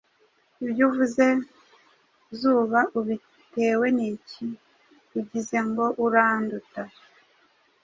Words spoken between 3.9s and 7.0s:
n’iki? Ugize ngo uranduta